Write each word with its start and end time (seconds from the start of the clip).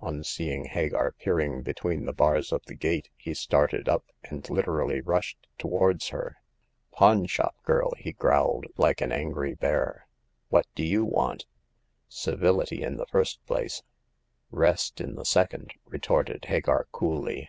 On 0.00 0.22
seeing 0.22 0.66
Hagar 0.66 1.12
peering 1.12 1.62
between 1.62 2.04
the 2.04 2.12
bars 2.12 2.52
of 2.52 2.60
the 2.66 2.74
gate 2.74 3.08
he 3.16 3.32
started 3.32 3.88
up, 3.88 4.04
and 4.22 4.46
literally 4.50 5.00
rushed 5.00 5.38
towards 5.56 6.08
her. 6.10 6.36
*' 6.64 6.92
Pawn 6.92 7.24
shop 7.24 7.54
girl!" 7.64 7.94
he 7.98 8.12
growled, 8.12 8.66
like 8.76 9.00
an 9.00 9.10
angry 9.10 9.54
bear. 9.54 10.06
What 10.50 10.66
do 10.74 10.84
you 10.84 11.06
want 11.06 11.46
?"_Civility 12.12 12.82
in 12.82 12.98
the 12.98 13.06
first 13.06 13.42
place; 13.46 13.82
rest 14.50 15.00
in 15.00 15.14
the 15.14 15.22
The 15.22 15.24
Fifth 15.24 15.24
Customer. 15.48 15.58
137 15.60 15.68
second!" 15.70 15.74
retorted 15.90 16.44
Hagar, 16.44 16.86
coolly. 16.92 17.48